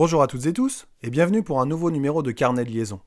Bonjour 0.00 0.22
à 0.22 0.28
toutes 0.28 0.46
et 0.46 0.54
tous, 0.54 0.88
et 1.02 1.10
bienvenue 1.10 1.42
pour 1.42 1.60
un 1.60 1.66
nouveau 1.66 1.90
numéro 1.90 2.22
de 2.22 2.30
Carnet 2.30 2.64
liaison. 2.64 3.02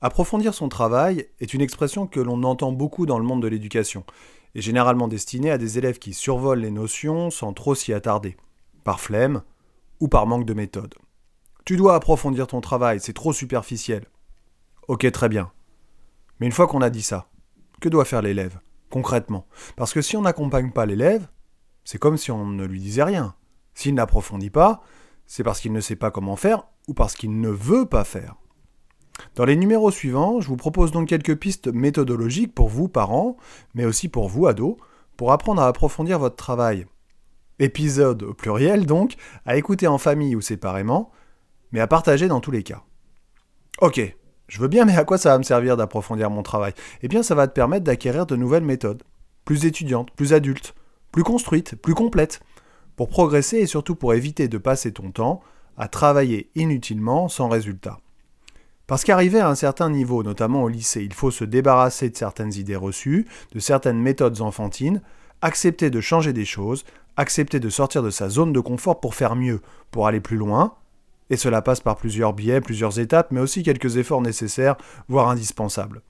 Approfondir 0.00 0.54
son 0.54 0.68
travail 0.68 1.26
est 1.40 1.52
une 1.52 1.60
expression 1.60 2.06
que 2.06 2.20
l'on 2.20 2.44
entend 2.44 2.70
beaucoup 2.70 3.06
dans 3.06 3.18
le 3.18 3.24
monde 3.24 3.42
de 3.42 3.48
l'éducation, 3.48 4.04
et 4.54 4.60
généralement 4.60 5.08
destinée 5.08 5.50
à 5.50 5.58
des 5.58 5.78
élèves 5.78 5.98
qui 5.98 6.14
survolent 6.14 6.60
les 6.60 6.70
notions 6.70 7.30
sans 7.32 7.52
trop 7.52 7.74
s'y 7.74 7.92
attarder, 7.92 8.36
par 8.84 9.00
flemme 9.00 9.42
ou 9.98 10.06
par 10.06 10.28
manque 10.28 10.46
de 10.46 10.54
méthode. 10.54 10.94
Tu 11.64 11.76
dois 11.76 11.96
approfondir 11.96 12.46
ton 12.46 12.60
travail, 12.60 13.00
c'est 13.00 13.14
trop 13.14 13.32
superficiel. 13.32 14.04
Ok, 14.86 15.10
très 15.10 15.28
bien. 15.28 15.50
Mais 16.38 16.46
une 16.46 16.52
fois 16.52 16.68
qu'on 16.68 16.82
a 16.82 16.90
dit 16.90 17.02
ça, 17.02 17.30
que 17.80 17.88
doit 17.88 18.04
faire 18.04 18.22
l'élève, 18.22 18.60
concrètement? 18.90 19.48
Parce 19.74 19.92
que 19.92 20.00
si 20.00 20.16
on 20.16 20.22
n'accompagne 20.22 20.70
pas 20.70 20.86
l'élève, 20.86 21.26
c'est 21.82 21.98
comme 21.98 22.16
si 22.16 22.30
on 22.30 22.46
ne 22.46 22.64
lui 22.64 22.78
disait 22.78 23.02
rien. 23.02 23.34
S'il 23.74 23.94
n'approfondit 23.94 24.50
pas, 24.50 24.84
c'est 25.32 25.44
parce 25.44 25.60
qu'il 25.60 25.72
ne 25.72 25.80
sait 25.80 25.96
pas 25.96 26.10
comment 26.10 26.36
faire 26.36 26.64
ou 26.88 26.92
parce 26.92 27.14
qu'il 27.14 27.40
ne 27.40 27.48
veut 27.48 27.86
pas 27.86 28.04
faire. 28.04 28.34
Dans 29.34 29.46
les 29.46 29.56
numéros 29.56 29.90
suivants, 29.90 30.42
je 30.42 30.48
vous 30.48 30.58
propose 30.58 30.92
donc 30.92 31.08
quelques 31.08 31.36
pistes 31.36 31.68
méthodologiques 31.68 32.54
pour 32.54 32.68
vous, 32.68 32.86
parents, 32.86 33.38
mais 33.72 33.86
aussi 33.86 34.10
pour 34.10 34.28
vous, 34.28 34.46
ados, 34.46 34.76
pour 35.16 35.32
apprendre 35.32 35.62
à 35.62 35.68
approfondir 35.68 36.18
votre 36.18 36.36
travail. 36.36 36.84
Épisode 37.60 38.24
au 38.24 38.34
pluriel 38.34 38.84
donc, 38.84 39.14
à 39.46 39.56
écouter 39.56 39.86
en 39.86 39.96
famille 39.96 40.36
ou 40.36 40.42
séparément, 40.42 41.10
mais 41.70 41.80
à 41.80 41.86
partager 41.86 42.28
dans 42.28 42.40
tous 42.40 42.50
les 42.50 42.62
cas. 42.62 42.82
Ok, 43.80 44.02
je 44.48 44.60
veux 44.60 44.68
bien, 44.68 44.84
mais 44.84 44.98
à 44.98 45.04
quoi 45.04 45.16
ça 45.16 45.30
va 45.30 45.38
me 45.38 45.44
servir 45.44 45.78
d'approfondir 45.78 46.28
mon 46.28 46.42
travail? 46.42 46.74
Eh 47.00 47.08
bien, 47.08 47.22
ça 47.22 47.34
va 47.34 47.48
te 47.48 47.54
permettre 47.54 47.84
d'acquérir 47.84 48.26
de 48.26 48.36
nouvelles 48.36 48.64
méthodes, 48.64 49.02
plus 49.46 49.64
étudiantes, 49.64 50.10
plus 50.10 50.34
adultes, 50.34 50.74
plus 51.10 51.24
construites, 51.24 51.74
plus 51.76 51.94
complètes, 51.94 52.42
pour 52.96 53.08
progresser 53.08 53.58
et 53.58 53.66
surtout 53.66 53.94
pour 53.94 54.14
éviter 54.14 54.48
de 54.48 54.58
passer 54.58 54.92
ton 54.92 55.10
temps 55.10 55.40
à 55.76 55.88
travailler 55.88 56.50
inutilement 56.54 57.28
sans 57.28 57.48
résultat. 57.48 57.98
Parce 58.86 59.04
qu'arriver 59.04 59.40
à 59.40 59.48
un 59.48 59.54
certain 59.54 59.90
niveau, 59.90 60.22
notamment 60.22 60.64
au 60.64 60.68
lycée, 60.68 61.02
il 61.02 61.14
faut 61.14 61.30
se 61.30 61.44
débarrasser 61.44 62.10
de 62.10 62.16
certaines 62.16 62.52
idées 62.54 62.76
reçues, 62.76 63.26
de 63.52 63.60
certaines 63.60 63.98
méthodes 63.98 64.40
enfantines, 64.40 65.00
accepter 65.40 65.88
de 65.90 66.00
changer 66.00 66.32
des 66.32 66.44
choses, 66.44 66.84
accepter 67.16 67.60
de 67.60 67.68
sortir 67.68 68.02
de 68.02 68.10
sa 68.10 68.28
zone 68.28 68.52
de 68.52 68.60
confort 68.60 69.00
pour 69.00 69.14
faire 69.14 69.36
mieux, 69.36 69.60
pour 69.90 70.06
aller 70.06 70.20
plus 70.20 70.36
loin, 70.36 70.74
et 71.30 71.36
cela 71.36 71.62
passe 71.62 71.80
par 71.80 71.96
plusieurs 71.96 72.34
biais, 72.34 72.60
plusieurs 72.60 72.98
étapes, 72.98 73.30
mais 73.30 73.40
aussi 73.40 73.62
quelques 73.62 73.96
efforts 73.96 74.20
nécessaires, 74.20 74.76
voire 75.08 75.30
indispensables. 75.30 76.02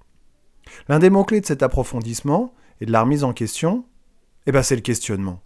L'un 0.88 0.98
des 0.98 1.10
mots-clés 1.10 1.40
de 1.40 1.46
cet 1.46 1.62
approfondissement 1.62 2.52
et 2.80 2.86
de 2.86 2.92
la 2.92 3.02
remise 3.02 3.22
en 3.22 3.32
question, 3.32 3.84
eh 4.46 4.52
ben 4.52 4.62
c'est 4.62 4.74
le 4.74 4.80
questionnement. 4.80 5.40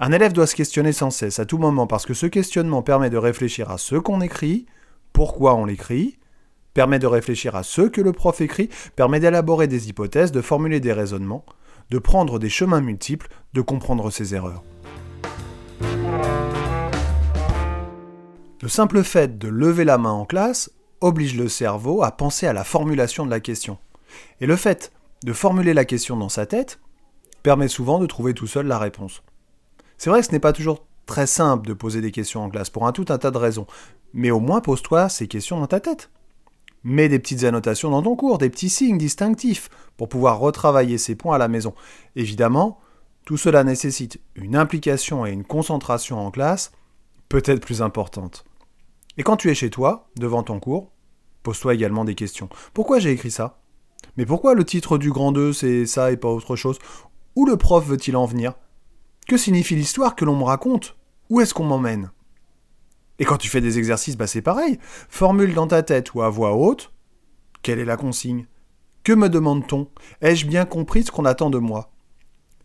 Un 0.00 0.12
élève 0.12 0.32
doit 0.32 0.46
se 0.46 0.54
questionner 0.54 0.92
sans 0.92 1.10
cesse, 1.10 1.40
à 1.40 1.44
tout 1.44 1.58
moment, 1.58 1.88
parce 1.88 2.06
que 2.06 2.14
ce 2.14 2.26
questionnement 2.26 2.82
permet 2.82 3.10
de 3.10 3.16
réfléchir 3.16 3.68
à 3.72 3.78
ce 3.78 3.96
qu'on 3.96 4.20
écrit, 4.20 4.66
pourquoi 5.12 5.56
on 5.56 5.64
l'écrit, 5.64 6.18
permet 6.72 7.00
de 7.00 7.08
réfléchir 7.08 7.56
à 7.56 7.64
ce 7.64 7.82
que 7.82 8.00
le 8.00 8.12
prof 8.12 8.40
écrit, 8.40 8.68
permet 8.94 9.18
d'élaborer 9.18 9.66
des 9.66 9.88
hypothèses, 9.88 10.30
de 10.30 10.40
formuler 10.40 10.78
des 10.78 10.92
raisonnements, 10.92 11.44
de 11.90 11.98
prendre 11.98 12.38
des 12.38 12.48
chemins 12.48 12.80
multiples, 12.80 13.26
de 13.54 13.60
comprendre 13.60 14.08
ses 14.12 14.36
erreurs. 14.36 14.62
Le 18.62 18.68
simple 18.68 19.02
fait 19.02 19.36
de 19.36 19.48
lever 19.48 19.84
la 19.84 19.98
main 19.98 20.12
en 20.12 20.26
classe 20.26 20.70
oblige 21.00 21.36
le 21.36 21.48
cerveau 21.48 22.04
à 22.04 22.12
penser 22.12 22.46
à 22.46 22.52
la 22.52 22.62
formulation 22.62 23.26
de 23.26 23.30
la 23.30 23.40
question. 23.40 23.78
Et 24.40 24.46
le 24.46 24.54
fait 24.54 24.92
de 25.24 25.32
formuler 25.32 25.74
la 25.74 25.84
question 25.84 26.16
dans 26.16 26.28
sa 26.28 26.46
tête 26.46 26.78
permet 27.42 27.68
souvent 27.68 27.98
de 27.98 28.06
trouver 28.06 28.32
tout 28.32 28.46
seul 28.46 28.68
la 28.68 28.78
réponse. 28.78 29.22
C'est 29.98 30.10
vrai 30.10 30.20
que 30.20 30.26
ce 30.26 30.32
n'est 30.32 30.38
pas 30.38 30.52
toujours 30.52 30.86
très 31.06 31.26
simple 31.26 31.66
de 31.66 31.74
poser 31.74 32.00
des 32.00 32.12
questions 32.12 32.44
en 32.44 32.50
classe 32.50 32.70
pour 32.70 32.86
un 32.86 32.92
tout 32.92 33.06
un 33.08 33.18
tas 33.18 33.30
de 33.30 33.38
raisons, 33.38 33.66
mais 34.14 34.30
au 34.30 34.40
moins 34.40 34.60
pose-toi 34.60 35.08
ces 35.08 35.26
questions 35.26 35.58
dans 35.58 35.66
ta 35.66 35.80
tête. 35.80 36.10
Mets 36.84 37.08
des 37.08 37.18
petites 37.18 37.44
annotations 37.44 37.90
dans 37.90 38.02
ton 38.02 38.14
cours, 38.14 38.38
des 38.38 38.50
petits 38.50 38.68
signes 38.68 38.98
distinctifs 38.98 39.68
pour 39.96 40.08
pouvoir 40.08 40.38
retravailler 40.38 40.96
ces 40.96 41.16
points 41.16 41.34
à 41.34 41.38
la 41.38 41.48
maison. 41.48 41.74
Évidemment, 42.14 42.78
tout 43.24 43.36
cela 43.36 43.64
nécessite 43.64 44.20
une 44.36 44.54
implication 44.54 45.26
et 45.26 45.32
une 45.32 45.44
concentration 45.44 46.24
en 46.24 46.30
classe 46.30 46.72
peut-être 47.28 47.60
plus 47.60 47.82
importante. 47.82 48.44
Et 49.16 49.24
quand 49.24 49.36
tu 49.36 49.50
es 49.50 49.54
chez 49.54 49.70
toi, 49.70 50.08
devant 50.16 50.44
ton 50.44 50.60
cours, 50.60 50.92
pose-toi 51.42 51.74
également 51.74 52.04
des 52.04 52.14
questions. 52.14 52.48
Pourquoi 52.72 53.00
j'ai 53.00 53.10
écrit 53.10 53.32
ça? 53.32 53.60
Mais 54.16 54.24
pourquoi 54.24 54.54
le 54.54 54.64
titre 54.64 54.96
du 54.96 55.10
grand 55.10 55.32
2 55.32 55.52
c'est 55.52 55.86
ça 55.86 56.12
et 56.12 56.16
pas 56.16 56.28
autre 56.28 56.54
chose? 56.54 56.78
Où 57.34 57.44
le 57.44 57.56
prof 57.56 57.84
veut-il 57.84 58.16
en 58.16 58.26
venir? 58.26 58.54
Que 59.28 59.36
signifie 59.36 59.76
l'histoire 59.76 60.16
que 60.16 60.24
l'on 60.24 60.36
me 60.36 60.44
raconte? 60.44 60.96
Où 61.30 61.40
est-ce 61.40 61.54
qu'on 61.54 61.64
m'emmène? 61.64 62.10
Et 63.20 63.24
quand 63.24 63.36
tu 63.36 63.48
fais 63.48 63.60
des 63.60 63.78
exercices, 63.78 64.16
bah 64.16 64.26
c'est 64.26 64.42
pareil. 64.42 64.78
Formule 65.08 65.54
dans 65.54 65.68
ta 65.68 65.82
tête 65.82 66.14
ou 66.14 66.22
à 66.22 66.30
voix 66.30 66.54
haute 66.54 66.92
quelle 67.62 67.78
est 67.78 67.84
la 67.84 67.96
consigne? 67.96 68.46
Que 69.04 69.12
me 69.12 69.28
demande-t-on? 69.28 69.88
Ai-je 70.22 70.46
bien 70.46 70.64
compris 70.64 71.04
ce 71.04 71.10
qu'on 71.10 71.24
attend 71.24 71.50
de 71.50 71.58
moi? 71.58 71.90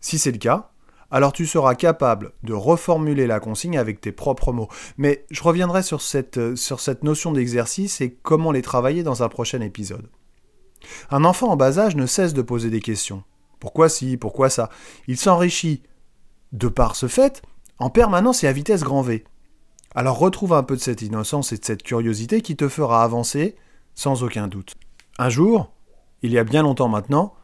Si 0.00 0.18
c'est 0.18 0.32
le 0.32 0.38
cas, 0.38 0.70
alors 1.10 1.32
tu 1.32 1.46
seras 1.46 1.74
capable 1.74 2.32
de 2.42 2.52
reformuler 2.52 3.26
la 3.26 3.40
consigne 3.40 3.76
avec 3.76 4.00
tes 4.00 4.12
propres 4.12 4.52
mots. 4.52 4.68
Mais 4.96 5.26
je 5.30 5.42
reviendrai 5.42 5.82
sur 5.82 6.00
cette, 6.00 6.54
sur 6.56 6.80
cette 6.80 7.02
notion 7.02 7.32
d'exercice 7.32 8.00
et 8.00 8.14
comment 8.22 8.52
les 8.52 8.62
travailler 8.62 9.02
dans 9.02 9.22
un 9.22 9.28
prochain 9.28 9.60
épisode. 9.60 10.08
Un 11.10 11.24
enfant 11.24 11.50
en 11.50 11.56
bas 11.56 11.78
âge 11.78 11.96
ne 11.96 12.06
cesse 12.06 12.34
de 12.34 12.42
poser 12.42 12.70
des 12.70 12.80
questions. 12.80 13.24
Pourquoi 13.58 13.88
si 13.88 14.16
Pourquoi 14.16 14.50
ça? 14.50 14.70
Il 15.08 15.16
s'enrichit 15.16 15.82
de 16.54 16.68
par 16.68 16.96
ce 16.96 17.08
fait, 17.08 17.42
en 17.78 17.90
permanence 17.90 18.42
et 18.44 18.48
à 18.48 18.52
vitesse 18.52 18.82
grand 18.82 19.02
V. 19.02 19.24
Alors 19.94 20.18
retrouve 20.18 20.54
un 20.54 20.62
peu 20.62 20.76
de 20.76 20.80
cette 20.80 21.02
innocence 21.02 21.52
et 21.52 21.58
de 21.58 21.64
cette 21.64 21.82
curiosité 21.82 22.40
qui 22.40 22.56
te 22.56 22.68
fera 22.68 23.04
avancer 23.04 23.56
sans 23.94 24.22
aucun 24.22 24.48
doute. 24.48 24.74
Un 25.18 25.28
jour, 25.28 25.72
il 26.22 26.32
y 26.32 26.38
a 26.38 26.44
bien 26.44 26.62
longtemps 26.62 26.88
maintenant, 26.88 27.34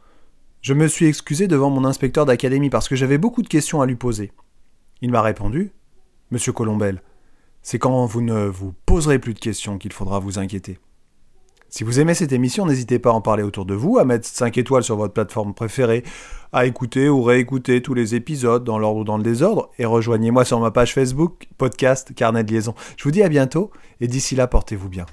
je 0.62 0.74
me 0.74 0.88
suis 0.88 1.06
excusé 1.06 1.48
devant 1.48 1.70
mon 1.70 1.84
inspecteur 1.84 2.26
d'académie 2.26 2.70
parce 2.70 2.88
que 2.88 2.96
j'avais 2.96 3.18
beaucoup 3.18 3.42
de 3.42 3.48
questions 3.48 3.80
à 3.80 3.86
lui 3.86 3.96
poser. 3.96 4.32
Il 5.00 5.10
m'a 5.10 5.22
répondu 5.22 5.72
Monsieur 6.30 6.52
Colombel, 6.52 7.02
c'est 7.62 7.78
quand 7.78 8.06
vous 8.06 8.22
ne 8.22 8.46
vous 8.46 8.72
poserez 8.86 9.18
plus 9.18 9.34
de 9.34 9.40
questions 9.40 9.78
qu'il 9.78 9.92
faudra 9.92 10.18
vous 10.18 10.38
inquiéter. 10.38 10.78
Si 11.70 11.84
vous 11.84 12.00
aimez 12.00 12.14
cette 12.14 12.32
émission, 12.32 12.66
n'hésitez 12.66 12.98
pas 12.98 13.10
à 13.10 13.12
en 13.12 13.20
parler 13.20 13.44
autour 13.44 13.64
de 13.64 13.74
vous, 13.74 13.98
à 13.98 14.04
mettre 14.04 14.26
5 14.26 14.58
étoiles 14.58 14.82
sur 14.82 14.96
votre 14.96 15.14
plateforme 15.14 15.54
préférée, 15.54 16.02
à 16.52 16.66
écouter 16.66 17.08
ou 17.08 17.22
réécouter 17.22 17.80
tous 17.80 17.94
les 17.94 18.16
épisodes 18.16 18.64
dans 18.64 18.76
l'ordre 18.76 19.00
ou 19.00 19.04
dans 19.04 19.16
le 19.16 19.22
désordre, 19.22 19.70
et 19.78 19.84
rejoignez-moi 19.84 20.44
sur 20.44 20.58
ma 20.58 20.72
page 20.72 20.94
Facebook, 20.94 21.46
podcast 21.58 22.12
Carnet 22.12 22.42
de 22.42 22.52
liaison. 22.52 22.74
Je 22.96 23.04
vous 23.04 23.12
dis 23.12 23.22
à 23.22 23.28
bientôt, 23.28 23.70
et 24.00 24.08
d'ici 24.08 24.34
là, 24.34 24.48
portez-vous 24.48 24.88
bien. 24.88 25.06